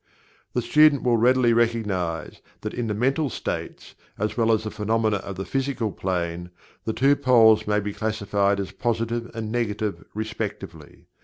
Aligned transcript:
The 0.53 0.63
student 0.63 1.03
will 1.03 1.17
readily 1.17 1.53
recognize 1.53 2.41
that 2.61 2.73
in 2.73 2.87
the 2.87 2.95
mental 2.95 3.29
states, 3.29 3.93
as 4.17 4.35
well 4.35 4.51
as 4.51 4.61
in 4.61 4.69
the 4.71 4.75
phenomena 4.75 5.17
of 5.17 5.35
the 5.35 5.45
Physical 5.45 5.91
Plane, 5.91 6.49
the 6.85 6.93
two 6.93 7.15
poles 7.15 7.67
may 7.67 7.79
be 7.79 7.93
classified 7.93 8.59
as 8.59 8.71
Positive 8.71 9.29
and 9.35 9.51
Negative, 9.51 10.03
respectively. 10.15 11.05